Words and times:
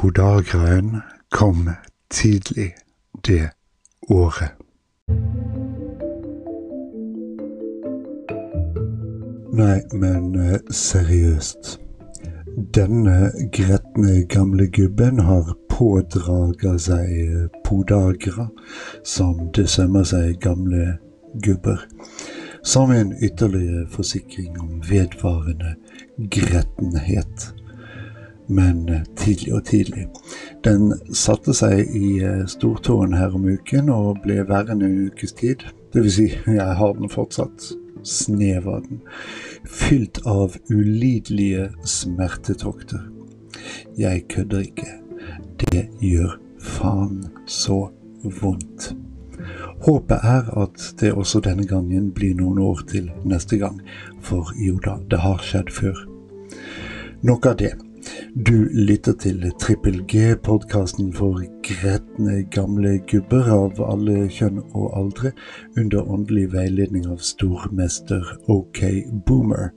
Podagraen 0.00 0.96
kom 1.30 1.70
tidlig 2.10 2.74
det 3.26 3.50
året. 4.08 4.50
Nei, 9.52 9.80
men 9.92 10.40
eh, 10.40 10.56
seriøst. 10.72 11.76
Denne 12.74 13.28
gretne 13.52 14.24
gamle 14.32 14.70
gubben 14.72 15.20
har 15.20 15.52
pådraga 15.68 16.78
seg 16.80 17.12
eh, 17.20 17.46
podagra, 17.68 18.48
som 19.04 19.50
det 19.52 19.68
sømmer 19.68 20.08
seg 20.08 20.40
gamle 20.40 20.94
gubber, 21.44 21.84
som 22.64 22.96
en 22.96 23.12
ytterligere 23.20 23.84
forsikring 23.92 24.56
om 24.64 24.78
vedvarende 24.88 25.76
grettenhet. 26.16 27.50
Men 28.50 28.88
eh, 28.88 29.04
tidlig 29.16 29.54
og 29.54 29.64
tidlig. 29.70 30.08
Den 30.66 30.92
satte 31.14 31.54
seg 31.56 31.92
i 31.96 32.18
eh, 32.24 32.46
stortåen 32.50 33.14
her 33.14 33.36
om 33.36 33.46
uken 33.46 33.90
og 33.94 34.24
ble 34.24 34.42
værende 34.48 34.88
en 34.88 35.06
ukes 35.10 35.36
tid. 35.38 35.62
Vil 35.94 36.10
si, 36.10 36.26
jeg 36.60 36.78
har 36.80 36.96
den 36.98 37.12
fortsatt. 37.12 37.70
Snev 38.06 38.66
av 38.72 38.86
den. 38.88 39.02
Fylt 39.68 40.22
av 40.26 40.56
ulidelige 40.70 41.68
smertetokter. 41.84 43.04
Jeg 44.00 44.24
kødder 44.32 44.64
ikke. 44.64 44.88
Det 45.60 45.84
gjør 46.00 46.38
faen 46.64 47.26
så 47.46 47.90
vondt. 48.40 48.94
Håpet 49.84 50.24
er 50.24 50.48
at 50.62 50.86
det 51.00 51.12
også 51.12 51.40
denne 51.44 51.66
gangen 51.68 52.10
blir 52.16 52.34
noen 52.36 52.58
år 52.60 52.82
til 52.88 53.08
neste 53.24 53.56
gang, 53.60 53.78
for 54.20 54.52
jo 54.60 54.80
da, 54.84 54.98
det 55.10 55.22
har 55.22 55.40
skjedd 55.44 55.72
før. 55.72 56.02
Nok 57.24 57.52
av 57.52 57.56
det. 57.60 57.72
Du 58.46 58.68
lytter 58.72 59.12
til 59.12 59.52
Trippel 59.60 60.04
G, 60.06 60.36
podkasten 60.42 61.12
for 61.14 61.42
gretne 61.66 62.44
gamle 62.54 62.98
gubber 63.10 63.48
av 63.50 63.80
alle 63.82 64.28
kjønn 64.30 64.60
og 64.70 64.86
aldre, 64.98 65.32
under 65.78 66.06
åndelig 66.06 66.46
veiledning 66.52 67.08
av 67.10 67.18
stormester 67.24 68.24
OK 68.50 68.80
Boomer. 69.26 69.70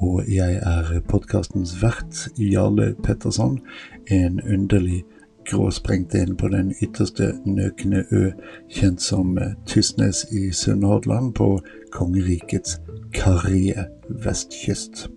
Og 0.00 0.24
jeg 0.32 0.58
er 0.64 0.90
podkastens 1.12 1.76
vert, 1.82 2.26
Jarle 2.40 2.94
Petterson, 3.04 3.60
en 4.08 4.40
underlig 4.40 5.04
gråsprengt 5.50 6.14
inn 6.16 6.36
på 6.40 6.48
den 6.52 6.72
ytterste 6.80 7.34
nøkne 7.44 8.06
ø, 8.10 8.26
kjent 8.72 9.04
som 9.04 9.36
Tysnes 9.68 10.24
i 10.32 10.50
Sunnhordland 10.56 11.34
på 11.36 11.56
kongerikets 11.92 12.78
karrige 13.16 13.88
vestkyst. 14.24 15.08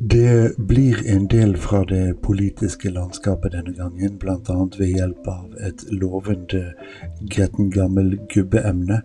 Det 0.00 0.56
blir 0.56 1.10
en 1.16 1.26
del 1.26 1.56
fra 1.56 1.84
det 1.84 2.20
politiske 2.22 2.90
landskapet 2.90 3.52
denne 3.52 3.72
gangen, 3.74 4.18
bl.a. 4.18 4.58
ved 4.78 4.92
hjelp 4.94 5.26
av 5.26 5.56
et 5.66 5.82
lovende 5.90 6.60
gretten 7.34 7.72
gammel 7.74 8.12
gubbeemne, 8.30 9.00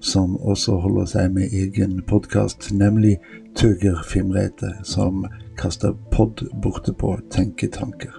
som 0.00 0.38
også 0.40 0.78
holder 0.86 1.10
seg 1.12 1.34
med 1.36 1.52
egen 1.52 2.00
podkast, 2.08 2.70
nemlig 2.72 3.18
Tøger 3.60 4.00
Fimreite, 4.08 4.72
som 4.88 5.26
kaster 5.60 5.92
pod 6.14 6.46
borte 6.62 6.96
på 6.96 7.18
tenketanker. 7.28 8.16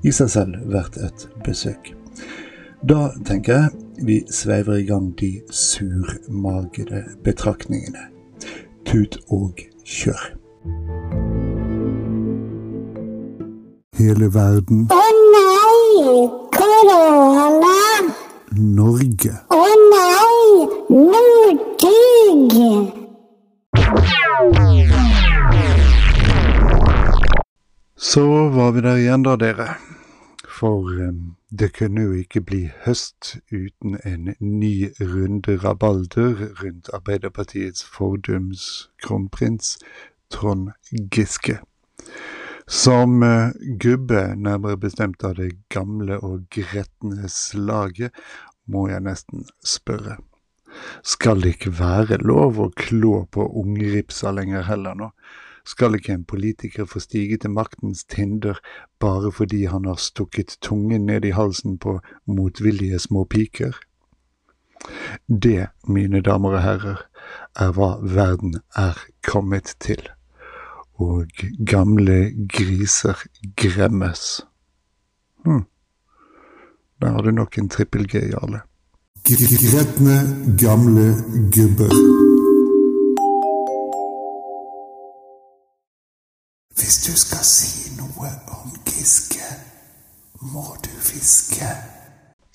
I 0.00 0.14
seg 0.14 0.32
selv 0.38 0.72
verdt 0.72 0.96
et 1.04 1.28
besøk. 1.44 1.92
Da 2.80 3.10
tenker 3.28 3.60
jeg 3.60 4.06
vi 4.08 4.22
sveiver 4.32 4.80
i 4.80 4.88
gang 4.88 5.12
de 5.20 5.34
surmagede 5.52 7.04
betraktningene. 7.28 8.08
Tut 8.88 9.20
og 9.28 9.66
kjør. 9.84 10.37
Hele 13.98 14.28
verden. 14.30 14.84
Å 14.94 15.04
nei! 15.34 16.12
Korona! 16.54 17.70
Norge. 18.54 19.32
Å 19.50 19.64
nei! 19.90 20.66
Nordig! 20.94 21.88
Så 27.96 28.22
var 28.54 28.70
vi 28.76 28.84
der 28.86 29.00
igjen 29.02 29.26
da, 29.26 29.34
dere. 29.34 29.66
For 30.46 30.86
eh, 31.02 31.10
det 31.50 31.72
kunne 31.80 32.04
jo 32.06 32.20
ikke 32.20 32.44
bli 32.46 32.60
høst 32.84 33.34
uten 33.50 33.98
en 34.06 34.30
ny 34.38 34.92
runde 35.00 35.58
rabalder 35.64 36.52
rundt 36.62 36.94
Arbeiderpartiets 36.94 37.82
fordums 37.82 38.86
kronprins 39.02 39.74
Trond 40.30 40.70
Giske. 41.10 41.58
Som 42.68 43.22
eh, 43.22 43.50
gubbe, 43.80 44.34
nærmere 44.36 44.76
bestemt 44.76 45.24
av 45.24 45.38
det 45.38 45.54
gamle 45.72 46.18
og 46.20 46.42
gretne 46.52 47.30
slaget, 47.32 48.12
må 48.68 48.90
jeg 48.90 49.00
nesten 49.06 49.46
spørre. 49.64 50.18
Skal 51.00 51.40
det 51.40 51.54
ikke 51.54 51.72
være 51.78 52.18
lov 52.20 52.58
å 52.60 52.66
klå 52.76 53.22
på 53.32 53.46
ungripsa 53.62 54.34
lenger 54.36 54.66
heller 54.68 54.98
nå? 55.00 55.08
Skal 55.64 55.96
ikke 55.96 56.12
en 56.18 56.26
politiker 56.28 56.84
få 56.88 57.00
stige 57.00 57.38
til 57.40 57.56
maktens 57.56 58.04
tinder 58.04 58.60
bare 59.00 59.32
fordi 59.32 59.64
han 59.72 59.88
har 59.88 59.96
stukket 60.00 60.58
tungen 60.60 61.08
ned 61.08 61.24
i 61.24 61.32
halsen 61.36 61.80
på 61.80 61.98
motvillige 62.28 63.00
små 63.00 63.24
piker? 63.24 63.80
Det, 65.24 65.72
mine 65.88 66.20
damer 66.20 66.60
og 66.60 66.64
herrer, 66.68 67.02
er 67.56 67.72
hva 67.76 67.94
verden 68.04 68.60
er 68.76 69.00
kommet 69.24 69.72
til. 69.80 70.04
Og 70.98 71.26
gamle 71.66 72.32
griser 72.50 73.22
gremmes. 73.56 74.40
Hm. 75.44 75.64
Der 77.00 77.10
har 77.10 77.22
du 77.22 77.30
nok 77.30 77.58
en 77.58 77.68
trippel 77.68 78.08
G, 78.08 78.14
Jarle. 78.32 78.60
Gretne 79.24 80.16
gamle 80.58 81.14
gubber. 81.54 81.94
Hvis 86.74 86.96
du 87.06 87.12
skal 87.18 87.44
si 87.44 87.94
noe 87.98 88.30
om 88.58 88.72
Giske, 88.88 89.44
må 90.40 90.64
du 90.82 90.90
hviske. 90.90 91.70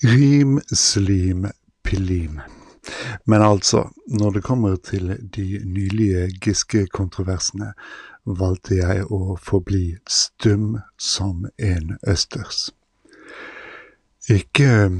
Rim, 0.04 0.58
slim, 0.72 1.46
pilim. 1.84 2.40
Men 3.26 3.42
altså, 3.42 3.88
når 4.08 4.30
det 4.30 4.42
kommer 4.44 4.76
til 4.76 5.16
de 5.36 5.60
nylige 5.64 6.28
Giske-kontroversene, 6.40 7.72
valgte 8.24 8.78
jeg 8.80 9.04
å 9.12 9.36
forbli 9.40 9.98
stum 10.08 10.80
som 10.96 11.46
en 11.58 11.96
østers. 12.08 12.70
Ikke 14.32 14.90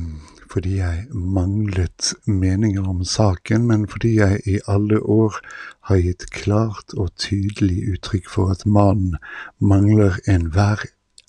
fordi 0.55 0.77
jeg 0.77 1.07
manglet 1.11 2.13
meninger 2.27 2.89
om 2.89 3.05
saken, 3.05 3.67
men 3.67 3.89
fordi 3.89 4.17
jeg 4.19 4.41
i 4.47 4.59
alle 4.69 5.01
år 5.01 5.39
har 5.89 5.97
gitt 5.97 6.27
klart 6.31 6.95
og 6.95 7.15
tydelig 7.19 7.81
uttrykk 7.95 8.29
for 8.31 8.53
at 8.53 8.67
mannen 8.67 9.17
mangler 9.59 10.21
enhver 10.31 10.85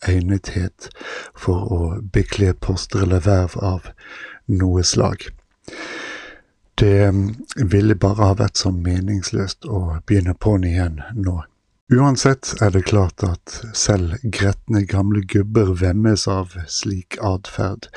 egnethet 0.06 0.90
for 1.34 1.72
å 1.74 1.82
bekle 2.14 2.54
poster 2.54 3.08
eller 3.08 3.24
verv 3.26 3.58
av 3.58 3.90
noe 4.46 4.84
slag. 4.84 5.30
Det 6.76 7.10
ville 7.56 7.96
bare 7.96 8.30
ha 8.30 8.38
vært 8.38 8.60
så 8.60 8.70
meningsløst 8.76 9.66
å 9.66 10.02
begynne 10.06 10.36
på'n 10.36 10.68
igjen 10.68 11.02
nå. 11.16 11.40
Uansett 11.94 12.56
er 12.66 12.72
det 12.74 12.88
klart 12.90 13.22
at 13.22 13.52
selv 13.78 14.16
gretne 14.34 14.80
gamle 14.90 15.20
gubber 15.22 15.68
vemmes 15.78 16.24
av 16.26 16.56
slik 16.66 17.14
atferd, 17.22 17.92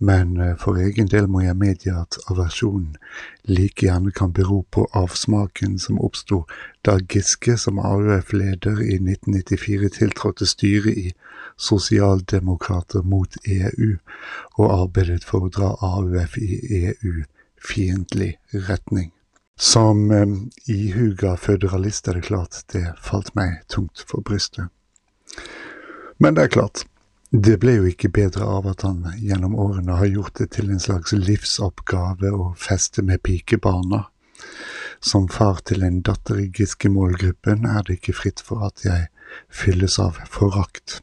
men 0.00 0.38
eh, 0.40 0.54
for 0.56 0.80
egen 0.80 1.10
del 1.12 1.26
må 1.28 1.42
jeg 1.42 1.58
medgi 1.60 1.90
at 1.92 2.16
aversjonen 2.32 2.94
like 3.44 3.84
gjerne 3.84 4.14
kan 4.16 4.32
bero 4.32 4.62
på 4.72 4.86
avsmaken 4.96 5.76
som 5.78 6.00
oppsto 6.00 6.38
da 6.88 6.94
Giske 7.04 7.58
som 7.60 7.82
AUF-leder 7.84 8.80
i 8.80 8.96
1994 8.96 9.90
tiltrådte 9.98 10.48
styret 10.48 10.96
i 11.02 11.12
Sosialdemokrater 11.60 13.04
mot 13.04 13.36
EU, 13.44 13.90
og 14.56 14.72
arbeidet 14.78 15.20
for 15.28 15.44
å 15.44 15.52
dra 15.52 15.74
AUF 15.90 16.40
i 16.40 16.62
EU-fiendtlig 16.80 18.38
retning. 18.70 19.12
Som 19.60 20.10
eh, 20.10 20.26
ihuga 20.66 21.36
føderalist 21.36 22.08
er 22.08 22.18
det 22.18 22.26
klart 22.30 22.64
det 22.72 22.86
falt 23.02 23.34
meg 23.38 23.60
tungt 23.70 24.02
for 24.08 24.24
brystet. 24.26 24.66
Men 26.18 26.34
det 26.34 26.48
er 26.48 26.54
klart, 26.56 26.84
det 27.30 27.56
ble 27.62 27.76
jo 27.78 27.86
ikke 27.90 28.12
bedre 28.14 28.46
av 28.46 28.66
at 28.70 28.84
han 28.86 29.00
gjennom 29.18 29.56
årene 29.58 29.98
har 29.98 30.10
gjort 30.10 30.36
det 30.38 30.52
til 30.54 30.70
en 30.70 30.82
slags 30.82 31.14
livsoppgave 31.14 32.30
å 32.30 32.52
feste 32.58 33.02
med 33.02 33.22
pikebarna. 33.26 34.04
Som 35.00 35.26
far 35.28 35.58
til 35.66 35.82
en 35.82 36.00
datter 36.06 36.38
i 36.40 36.50
Giske-målgruppen 36.54 37.66
er 37.66 37.82
det 37.86 37.98
ikke 37.98 38.14
fritt 38.20 38.42
for 38.44 38.62
at 38.66 38.84
jeg 38.86 39.08
fylles 39.50 39.98
av 40.02 40.20
forakt. 40.30 41.00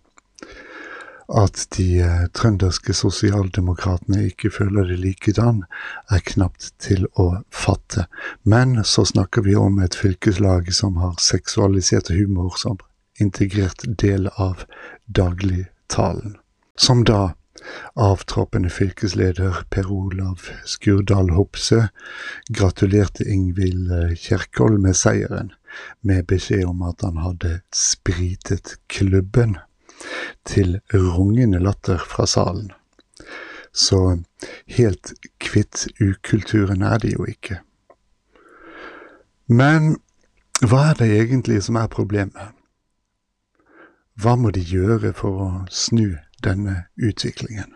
At 1.31 1.67
de 1.77 2.01
eh, 2.03 2.27
trønderske 2.35 2.93
sosialdemokratene 2.97 4.25
ikke 4.27 4.51
føler 4.51 4.89
det 4.89 4.99
likedan, 4.99 5.63
er 6.11 6.23
knapt 6.27 6.73
til 6.83 7.07
å 7.15 7.43
fatte. 7.47 8.07
Men 8.43 8.81
så 8.83 9.05
snakker 9.07 9.45
vi 9.47 9.55
om 9.55 9.79
et 9.79 9.95
fylkeslag 9.95 10.73
som 10.75 10.99
har 10.99 11.15
seksualisert 11.23 12.11
humor 12.11 12.57
som 12.59 12.81
integrert 13.21 13.85
del 14.01 14.27
av 14.35 14.65
daglig 15.07 15.69
talen, 15.87 16.35
som 16.75 17.05
da 17.07 17.33
avtroppende 17.95 18.71
fylkesleder 18.73 19.63
Per 19.69 19.91
Olav 19.91 20.47
Skurdal 20.65 21.31
Hopse 21.35 21.87
gratulerte 22.49 23.27
Ingvild 23.29 23.91
Kjerkol 24.17 24.79
med 24.81 24.97
seieren, 24.97 25.51
med 26.01 26.25
beskjed 26.31 26.65
om 26.67 26.81
at 26.87 27.05
han 27.05 27.21
hadde 27.21 27.59
spritet 27.75 28.77
klubben, 28.91 29.59
til 30.45 30.79
rungende 30.93 31.59
latter 31.59 31.97
fra 31.97 32.25
salen. 32.25 32.71
Så 33.73 34.21
helt 34.67 35.13
kvitt 35.39 35.87
ukulturen 36.01 36.81
er 36.81 36.97
de 36.97 37.13
jo 37.13 37.25
ikke. 37.25 37.61
Men 39.47 39.95
hva 40.61 40.91
er 40.91 40.99
det 40.99 41.11
egentlig 41.17 41.63
som 41.63 41.79
er 41.79 41.91
problemet? 41.91 42.51
Hva 44.21 44.35
må 44.37 44.51
de 44.53 44.61
gjøre 44.61 45.13
for 45.17 45.45
å 45.45 45.49
snu 45.71 46.17
denne 46.45 46.83
utviklingen? 47.01 47.71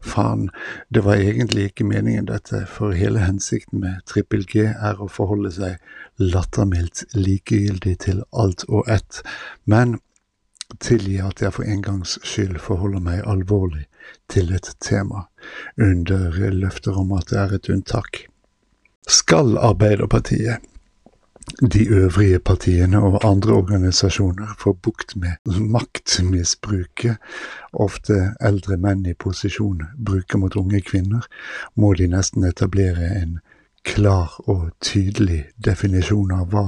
Faen, 0.00 0.48
det 0.88 1.04
var 1.04 1.20
egentlig 1.20 1.68
ikke 1.70 1.86
meningen 1.86 2.26
dette, 2.26 2.64
for 2.66 2.96
hele 2.96 3.22
hensikten 3.22 3.84
med 3.84 4.00
trippel 4.08 4.42
G 4.48 4.64
er 4.70 4.98
å 4.98 5.08
forholde 5.12 5.52
seg 5.54 5.76
lattermildt 6.18 7.04
likegyldig 7.14 7.96
til 8.06 8.24
alt 8.32 8.64
og 8.68 8.88
ett, 8.90 9.20
men 9.64 9.98
tilgi 10.80 11.18
at 11.24 11.42
jeg 11.42 11.54
for 11.56 11.66
en 11.66 11.82
gangs 11.82 12.18
skyld 12.22 12.58
forholder 12.62 13.02
meg 13.04 13.22
alvorlig 13.26 13.86
til 14.30 14.52
et 14.54 14.72
tema, 14.80 15.26
under 15.78 16.50
løfter 16.50 16.98
om 16.98 17.12
at 17.12 17.30
det 17.30 17.38
er 17.38 17.54
et 17.58 17.70
unntak. 17.72 18.24
Skal 19.08 19.58
Arbeiderpartiet 19.58 20.60
de 21.72 21.88
øvrige 21.88 22.38
partiene 22.38 23.02
og 23.02 23.30
andre 23.30 23.52
organisasjoner 23.52 24.54
få 24.58 24.72
bukt 24.72 25.16
med 25.16 25.30
maktmisbruket 25.60 27.16
ofte 27.72 28.34
eldre 28.40 28.76
menn 28.76 29.06
i 29.06 29.14
posisjon 29.14 29.82
bruker 30.06 30.38
mot 30.38 30.56
unge 30.56 30.80
kvinner, 30.80 31.26
må 31.74 31.94
de 31.94 32.06
nesten 32.06 32.44
etablere 32.44 33.10
en 33.22 33.38
klar 33.84 34.36
og 34.46 34.70
tydelig 34.80 35.44
definisjon 35.64 36.32
av 36.36 36.50
hva 36.52 36.66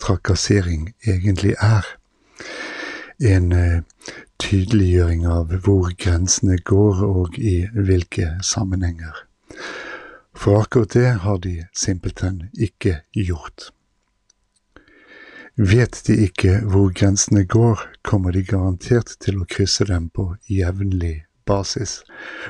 trakassering 0.00 0.92
egentlig 1.06 1.54
er. 1.60 1.86
En 3.22 3.52
eh, 3.52 3.82
tydeliggjøring 4.42 5.26
av 5.30 5.52
hvor 5.62 5.92
grensene 5.94 6.56
går 6.58 7.04
og 7.06 7.38
i 7.38 7.68
hvilke 7.72 8.32
sammenhenger. 8.42 9.14
For 10.34 10.64
akkurat 10.64 10.96
det 10.96 11.10
har 11.22 11.38
de 11.44 11.54
simpelthen 11.76 12.48
ikke 12.58 13.00
gjort. 13.14 13.70
Vet 15.56 16.00
de 16.06 16.16
ikke 16.24 16.62
hvor 16.64 16.90
grensene 16.96 17.44
går, 17.44 17.78
kommer 18.02 18.32
de 18.32 18.42
garantert 18.42 19.12
til 19.20 19.42
å 19.42 19.46
krysse 19.46 19.84
dem 19.86 20.08
på 20.10 20.32
jevnlig 20.48 21.26
basis, 21.46 22.00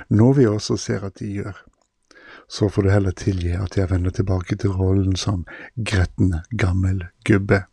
noe 0.08 0.36
vi 0.38 0.46
også 0.46 0.78
ser 0.78 1.04
at 1.08 1.18
de 1.18 1.32
gjør. 1.40 1.56
Så 2.46 2.68
får 2.70 2.86
du 2.86 2.90
heller 2.92 3.16
tilgi 3.16 3.52
at 3.58 3.76
jeg 3.76 3.90
vender 3.90 4.14
tilbake 4.14 4.56
til 4.60 4.74
rollen 4.76 5.16
som 5.16 5.42
gretten 5.76 6.38
gammel 6.50 7.08
gubbe. 7.26 7.64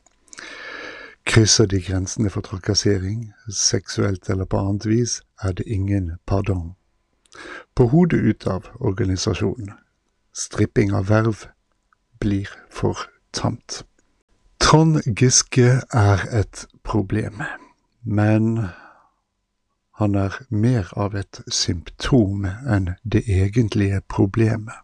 Krysser 1.30 1.66
de 1.68 1.78
grensene 1.82 2.30
for 2.30 2.42
trakassering, 2.42 3.34
seksuelt 3.54 4.30
eller 4.30 4.46
på 4.50 4.58
annet 4.58 4.86
vis, 4.90 5.22
er 5.44 5.52
det 5.52 5.68
ingen 5.68 6.12
pardon. 6.26 6.72
På 7.76 7.86
hodet 7.88 8.18
ut 8.18 8.48
av 8.48 8.66
organisasjonen. 8.80 9.76
Stripping 10.34 10.94
av 10.94 11.06
verv 11.10 11.46
blir 12.20 12.50
for 12.70 12.98
tamt. 13.32 13.84
Trond 14.60 15.02
Giske 15.06 15.84
er 15.94 16.26
et 16.34 16.66
problem, 16.84 17.44
men 18.02 18.66
han 20.02 20.16
er 20.16 20.42
mer 20.50 20.90
av 20.98 21.14
et 21.14 21.44
symptom 21.46 22.50
enn 22.50 22.96
det 23.06 23.22
egentlige 23.30 24.02
problemet, 24.10 24.82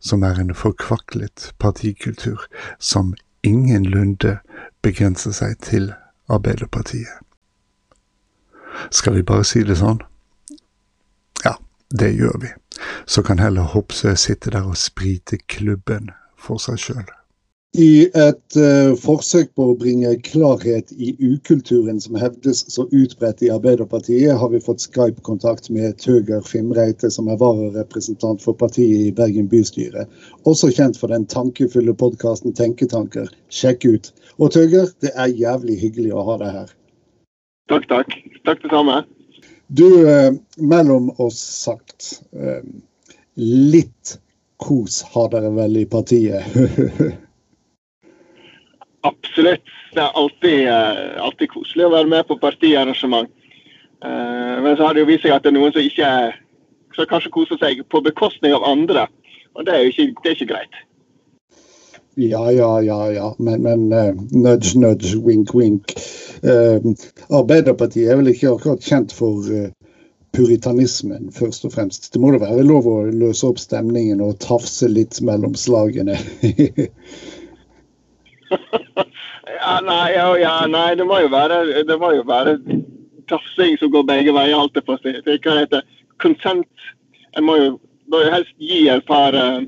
som 0.00 0.26
er 0.26 0.42
en 0.42 0.54
forkvaklet 0.54 1.52
partikultur 1.62 2.42
som 2.78 3.14
ingenlunde 3.42 4.38
begrenser 4.82 5.34
seg 5.36 5.58
til 5.62 5.92
Arbeiderpartiet. 6.28 7.24
Skal 8.90 9.14
vi 9.14 9.22
bare 9.26 9.44
si 9.44 9.64
det 9.66 9.78
sånn? 9.80 10.00
Ja, 11.44 11.56
det 11.90 12.12
gjør 12.14 12.38
vi. 12.42 12.52
Så 13.06 13.22
kan 13.26 13.42
heller 13.42 13.72
Hopsø 13.74 14.14
sitte 14.14 14.52
der 14.54 14.68
og 14.68 14.78
sprite 14.78 15.40
klubben 15.50 16.12
for 16.38 16.62
seg 16.62 16.78
sjøl. 16.82 17.17
I 17.76 18.08
et 18.16 18.56
uh, 18.56 18.94
forsøk 18.96 19.50
på 19.58 19.64
å 19.70 19.74
bringe 19.76 20.14
klarhet 20.24 20.88
i 20.96 21.10
ukulturen 21.20 21.98
som 22.00 22.16
hevdes 22.16 22.62
så 22.72 22.86
utbredt 22.88 23.42
i 23.44 23.50
Arbeiderpartiet, 23.52 24.32
har 24.40 24.48
vi 24.54 24.60
fått 24.64 24.86
Skype-kontakt 24.86 25.68
med 25.68 25.98
Tøger 26.00 26.40
Fimreite, 26.48 27.10
som 27.12 27.28
er 27.28 27.36
vararepresentant 27.36 28.40
for 28.40 28.56
partiet 28.56 29.10
i 29.10 29.12
Bergen 29.12 29.50
bystyre. 29.52 30.06
Også 30.48 30.72
kjent 30.72 30.96
for 30.96 31.12
den 31.12 31.28
tankefulle 31.28 31.92
podkasten 31.92 32.56
Tenketanker. 32.56 33.28
Sjekk 33.52 33.84
ut. 33.84 34.10
Og 34.40 34.56
Tøger, 34.56 34.88
det 35.04 35.12
er 35.12 35.36
jævlig 35.36 35.76
hyggelig 35.84 36.16
å 36.16 36.24
ha 36.30 36.40
deg 36.40 36.58
her. 36.62 36.74
Takk, 37.68 37.84
takk. 37.92 38.18
Takk 38.48 38.64
det 38.64 38.72
samme. 38.72 39.02
Du, 39.68 39.88
uh, 40.08 40.32
mellom 40.56 41.12
oss 41.20 41.44
sagt, 41.68 42.22
uh, 42.32 42.64
litt 43.36 44.16
kos 44.56 45.02
har 45.12 45.28
dere 45.36 45.52
vel 45.52 45.82
i 45.84 45.88
partiet? 45.90 46.48
Absolutt. 49.00 49.62
Det 49.94 50.02
er 50.02 50.16
alltid, 50.18 50.68
uh, 50.68 51.22
alltid, 51.24 51.50
koselig 51.52 51.86
å 51.86 51.92
være 51.92 52.10
med 52.10 52.26
på 52.28 52.38
partiarrangement. 52.42 53.30
Uh, 54.04 54.58
men 54.62 54.76
så 54.76 54.86
har 54.86 54.94
det 54.94 55.04
jo 55.04 55.10
vist 55.12 55.24
seg 55.26 55.34
at 55.34 55.46
det 55.46 55.52
er 55.52 55.58
noen 55.58 55.74
som 55.74 55.84
ikke 55.84 56.10
som 56.96 57.06
kanskje 57.10 57.32
koser 57.34 57.60
seg 57.62 57.84
på 57.92 58.02
bekostning 58.02 58.54
av 58.56 58.66
andre. 58.66 59.06
Og 59.54 59.66
det 59.66 59.74
er 59.74 59.84
jo 59.84 59.94
ikke, 59.94 60.08
det 60.22 60.30
er 60.30 60.36
ikke 60.36 60.52
greit. 60.52 60.78
Ja, 62.18 62.42
ja, 62.50 62.72
ja, 62.82 63.00
ja. 63.14 63.32
Men, 63.38 63.62
men 63.62 63.88
uh, 63.94 64.10
nudge, 64.34 64.74
nudge, 64.78 65.14
wink, 65.22 65.54
wink. 65.54 65.94
Arbeiderpartiet 67.34 68.10
er 68.10 68.18
vel 68.18 68.32
ikke 68.32 68.56
akkurat 68.56 68.82
kjent 68.82 69.14
for 69.14 69.46
puritanismen, 70.34 71.32
først 71.34 71.64
og 71.66 71.72
fremst. 71.74 72.10
Det 72.12 72.20
må 72.22 72.30
da 72.34 72.42
være 72.42 72.66
lov 72.66 72.86
å 72.86 72.98
løse 73.10 73.46
opp 73.48 73.58
stemningen 73.62 74.20
og 74.22 74.38
tafse 74.42 74.90
litt 74.90 75.22
mellom 75.24 75.54
slagene. 75.58 76.18
ja, 79.60 79.74
nei, 79.84 80.06
ja, 80.42 80.54
nei, 80.70 80.88
det 80.98 81.06
må 81.08 81.20
jo 81.24 81.32
være, 81.32 81.62
det 81.88 81.98
må 82.00 82.12
jo 82.16 82.24
være 82.28 82.58
tafsing 83.28 83.76
som 83.78 83.92
går 83.92 84.06
begge 84.08 84.34
veier, 84.34 84.56
alt 84.56 84.74
det 84.76 84.84
på 84.86 84.96
å 84.96 85.02
si. 85.02 85.14
Hva 85.26 85.60
heter 85.60 85.84
Konsent. 86.22 86.68
En 87.36 87.44
må 87.46 87.56
jo 87.58 87.74
bør 88.10 88.30
helst 88.32 88.54
gi 88.58 88.86
et 88.88 89.04
par, 89.06 89.36
eh, 89.36 89.60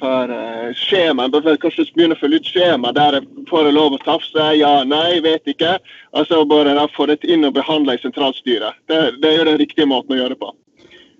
par 0.00 0.30
uh, 0.32 0.72
skjema. 0.76 1.28
Bør 1.32 1.56
kanskje 1.60 1.86
begynne 1.94 2.16
å 2.16 2.20
fylle 2.20 2.40
ut 2.40 2.50
skjema 2.50 2.92
der 2.96 3.20
får 3.50 3.68
jeg 3.68 3.76
lov 3.76 3.96
å 3.96 4.02
tafse. 4.04 4.48
Ja, 4.58 4.72
nei, 4.84 5.20
vet 5.24 5.48
ikke. 5.48 5.76
Og 6.16 6.28
så 6.28 6.42
bør 6.48 6.72
en 6.72 6.82
få 6.96 7.08
det 7.10 7.22
inn 7.24 7.46
og 7.48 7.56
behandle 7.56 7.96
i 7.96 8.02
sentralstyret. 8.02 8.76
Det, 8.90 9.00
det 9.22 9.32
er 9.32 9.40
jo 9.40 9.48
den 9.50 9.60
riktige 9.62 9.88
måten 9.88 10.16
å 10.16 10.20
gjøre 10.20 10.36
det 10.36 10.42
på. 10.42 10.52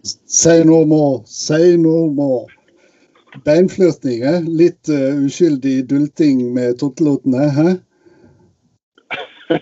Say 0.06 0.62
no 0.64 0.84
more, 0.86 1.22
say 1.26 1.76
no 1.76 2.06
more. 2.06 2.46
Beinflørting, 3.44 4.22
eh? 4.24 4.44
Litt 4.46 4.88
uh, 4.88 5.16
uskyldig 5.26 5.88
dulting 5.90 6.52
med 6.54 6.78
tottelotene, 6.80 7.48
hæ? 7.56 7.74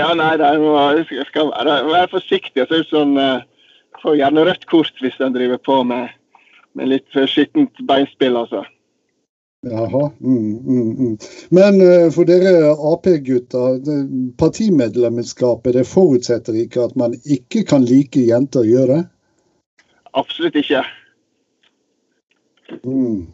ja, 0.00 0.08
nei, 0.18 0.32
jeg 0.40 1.26
skal 1.28 1.50
være, 1.52 1.74
være. 1.90 2.22
Jeg 2.56 2.68
ser 2.68 2.80
ut 2.80 2.90
som 2.90 3.18
uh, 3.18 3.42
Får 4.02 4.18
gjerne 4.18 4.42
rødt 4.44 4.66
kort 4.68 4.98
hvis 5.00 5.20
en 5.22 5.32
driver 5.32 5.60
på 5.64 5.78
med, 5.88 6.08
med 6.76 6.90
litt 6.90 7.14
skittent 7.30 7.78
beinspill, 7.88 8.36
altså. 8.36 8.64
Jaha. 9.64 10.10
Mm, 10.20 10.58
mm, 10.58 10.90
mm. 10.98 11.14
Men 11.56 11.78
uh, 11.80 12.10
for 12.12 12.28
dere 12.28 12.74
Ap-gutter, 12.74 13.78
partimedlemskapet 14.36 15.78
det 15.78 15.86
forutsetter 15.88 16.58
ikke 16.66 16.84
at 16.84 16.98
man 17.00 17.16
ikke 17.24 17.64
kan 17.70 17.86
like 17.88 18.26
jenter, 18.28 18.66
gjør 18.68 18.92
det? 18.92 19.00
Absolutt 20.20 20.58
ikke. 20.60 20.84
Mm. 22.84 23.26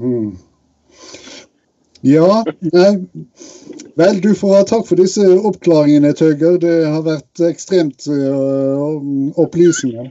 Mm. 0.00 0.36
Ja, 2.06 2.44
nei 2.60 2.90
Vel, 3.96 4.20
du 4.20 4.34
får 4.34 4.52
ha 4.52 4.64
takk 4.68 4.84
for 4.88 5.00
disse 5.00 5.24
oppklaringene, 5.24 6.10
Tøgger. 6.12 6.58
Det 6.60 6.74
har 6.84 7.00
vært 7.06 7.40
ekstremt 7.48 8.04
uh, 8.12 8.92
opplysende. 9.40 10.10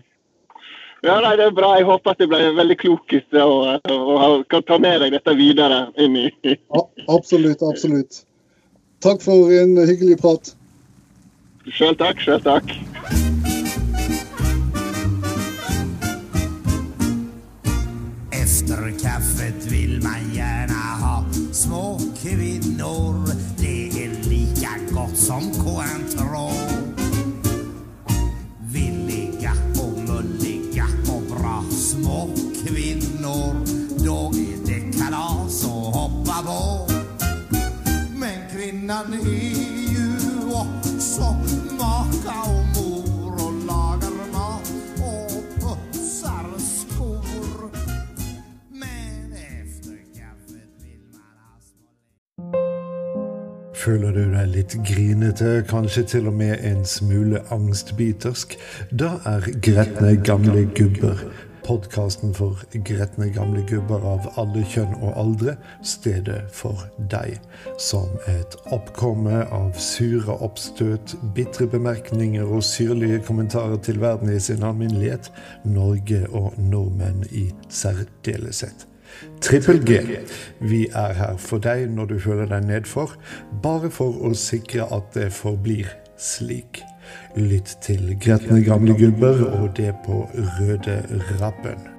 Ja, 1.06 1.20
nei, 1.22 1.36
Det 1.38 1.46
er 1.46 1.54
bra. 1.54 1.76
Jeg 1.78 1.86
håper 1.86 2.16
at 2.16 2.24
det 2.24 2.28
ble 2.32 2.40
veldig 2.58 2.78
klokt 2.82 3.14
og, 3.38 3.92
og 3.94 4.48
kan 4.50 4.66
ta 4.66 4.80
med 4.82 5.04
deg 5.06 5.14
dette 5.14 5.38
videre 5.38 5.84
inn 6.02 6.18
i 6.18 6.26
ja, 6.42 6.82
Absolutt, 7.06 7.62
absolutt. 7.62 8.24
Takk 9.06 9.22
for 9.22 9.54
en 9.54 9.78
hyggelig 9.86 10.18
prat. 10.24 10.56
Sjøl 11.70 11.94
takk. 12.02 12.26
Sjøl 12.26 12.42
takk. 12.42 12.74
som 25.46 25.64
Coantro. 25.64 26.50
Villiga 28.60 29.54
och 29.80 30.00
mulliga 30.00 30.88
och 31.16 31.22
bra 31.22 31.64
små 31.72 32.30
kvinnor. 32.68 33.56
Då 34.06 34.32
är 34.36 34.66
det 34.66 35.00
kalas 35.00 35.66
och 35.66 35.72
hoppa 35.72 36.44
på. 36.46 36.88
Men 38.20 38.50
kvinnan 38.52 39.14
är 39.14 39.45
Føler 53.86 54.16
du 54.16 54.24
deg 54.34 54.48
litt 54.50 54.74
grinete, 54.82 55.60
kanskje 55.70 56.02
til 56.10 56.30
og 56.32 56.34
med 56.40 56.64
en 56.66 56.80
smule 56.90 57.44
angstbitersk? 57.54 58.56
Da 58.90 59.12
er 59.30 59.46
Gretne 59.62 60.16
gamle 60.26 60.64
gubber, 60.74 61.22
podkasten 61.68 62.34
for 62.34 62.64
gretne 62.88 63.28
gamle 63.36 63.62
gubber 63.70 64.02
av 64.10 64.26
alle 64.42 64.64
kjønn 64.72 64.96
og 64.96 65.12
aldre, 65.22 65.54
stedet 65.86 66.40
for 66.50 66.82
deg. 67.14 67.38
Som 67.78 68.10
et 68.32 68.58
oppkomme 68.74 69.44
av 69.54 69.78
sure 69.78 70.34
oppstøt, 70.34 71.14
bitre 71.38 71.70
bemerkninger 71.70 72.58
og 72.58 72.66
syrlige 72.66 73.22
kommentarer 73.30 73.78
til 73.86 74.02
verden 74.02 74.34
i 74.34 74.42
sin 74.42 74.66
alminnelighet, 74.66 75.30
Norge 75.78 76.26
og 76.34 76.58
nordmenn 76.58 77.22
i 77.30 77.52
særdeleshet. 77.70 78.90
Trippel 79.42 79.82
G. 79.86 80.00
Vi 80.60 80.86
er 80.88 81.14
her 81.14 81.38
for 81.42 81.64
deg 81.64 81.90
når 81.94 82.12
du 82.12 82.20
føler 82.20 82.50
deg 82.52 82.68
nedfor, 82.70 83.16
bare 83.64 83.92
for 83.94 84.16
å 84.26 84.34
sikre 84.38 84.88
at 84.96 85.14
det 85.18 85.32
forblir 85.36 85.92
slik. 86.18 86.84
Lytt 87.38 87.78
til 87.86 88.16
gretne 88.20 88.64
gamle 88.66 88.96
gubber, 88.98 89.44
og 89.60 89.76
det 89.78 89.94
på 90.06 90.24
røde 90.60 91.02
rappen. 91.42 91.95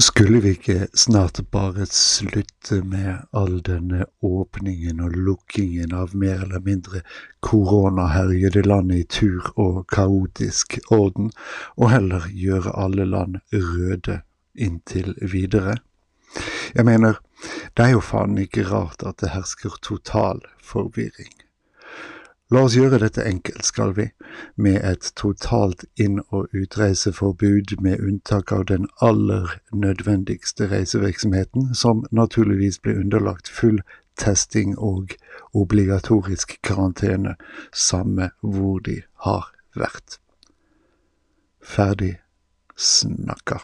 Skulle 0.00 0.40
vi 0.40 0.54
ikke 0.54 0.86
snart 0.94 1.40
bare 1.52 1.84
slutte 1.86 2.78
med 2.88 3.26
all 3.36 3.58
denne 3.66 4.06
åpningen 4.24 5.02
og 5.04 5.16
lukkingen 5.26 5.92
av 5.92 6.14
mer 6.16 6.40
eller 6.46 6.62
mindre 6.64 7.02
koronaherjede 7.44 8.62
land 8.64 8.94
i 8.96 9.02
tur 9.04 9.50
og 9.60 9.82
kaotisk 9.92 10.78
orden, 10.88 11.28
og 11.76 11.92
heller 11.92 12.30
gjøre 12.32 12.72
alle 12.80 13.04
land 13.04 13.42
røde 13.52 14.22
inntil 14.56 15.12
videre? 15.20 15.76
Jeg 16.72 16.88
mener, 16.88 17.20
det 17.76 17.90
er 17.90 17.94
jo 17.98 18.00
faen 18.00 18.40
ikke 18.40 18.70
rart 18.72 19.04
at 19.04 19.20
det 19.20 19.34
hersker 19.36 19.76
total 19.84 20.40
forvirring. 20.64 21.39
La 22.50 22.64
oss 22.66 22.74
gjøre 22.74 22.98
dette 22.98 23.22
enkelt, 23.22 23.62
skal 23.62 23.92
vi, 23.94 24.08
med 24.58 24.80
et 24.82 25.12
totalt 25.14 25.84
inn- 25.94 26.24
og 26.34 26.50
utreiseforbud 26.50 27.76
med 27.78 28.02
unntak 28.02 28.50
av 28.52 28.64
den 28.66 28.88
aller 28.98 29.52
nødvendigste 29.70 30.66
reisevirksomheten, 30.72 31.74
som 31.74 32.02
naturligvis 32.10 32.80
blir 32.82 32.98
underlagt 32.98 33.48
full 33.48 33.78
testing 34.18 34.74
og 34.78 35.14
obligatorisk 35.54 36.58
karantene, 36.66 37.36
samme 37.72 38.32
hvor 38.42 38.82
de 38.82 38.98
har 39.22 39.52
vært. 39.78 40.18
Ferdig 41.62 42.16
snakka. 42.74 43.62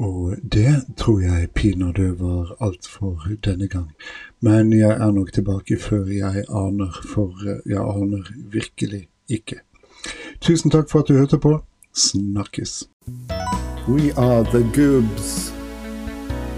Og 0.00 0.36
det 0.52 0.84
tror 0.96 1.20
jeg 1.20 1.50
pinadø 1.54 2.10
var 2.16 2.56
alt 2.64 2.86
for 2.88 3.20
denne 3.44 3.68
gang. 3.68 3.90
Men 4.40 4.72
jeg 4.72 4.90
er 4.90 5.10
nok 5.12 5.32
tilbake 5.32 5.76
før 5.80 6.06
jeg 6.08 6.44
aner, 6.48 7.00
for 7.14 7.36
jeg 7.68 7.80
aner 7.80 8.30
virkelig 8.52 9.08
ikke. 9.28 9.60
Tusen 10.40 10.70
takk 10.70 10.88
for 10.90 11.04
at 11.04 11.08
du 11.08 11.18
hørte 11.18 11.38
på. 11.38 11.58
Snakkes. 11.92 12.88
We 13.88 14.12
are 14.16 14.44
the 14.44 14.64
goobs. 14.72 15.52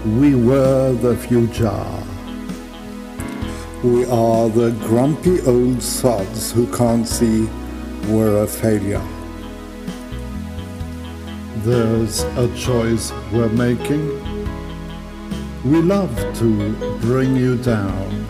We 0.05 0.35
were 0.35 0.93
the 0.93 1.17
future. 1.17 2.03
We 3.83 4.05
are 4.05 4.47
the 4.49 4.71
grumpy 4.87 5.41
old 5.45 5.81
sods 5.81 6.51
who 6.51 6.65
can't 6.67 7.07
see 7.07 7.49
we're 8.07 8.43
a 8.43 8.47
failure. 8.47 9.22
There's 11.63 12.23
a 12.35 12.53
choice 12.57 13.13
we're 13.31 13.47
making. 13.47 14.05
We 15.63 15.81
love 15.81 16.13
to 16.39 16.97
bring 16.99 17.37
you 17.37 17.55
down. 17.55 18.27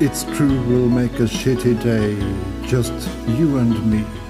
It's 0.00 0.24
true 0.36 0.60
we'll 0.64 0.90
make 0.90 1.14
a 1.14 1.24
shitty 1.24 1.82
day, 1.82 2.14
just 2.68 2.92
you 3.26 3.56
and 3.56 3.90
me. 3.90 4.21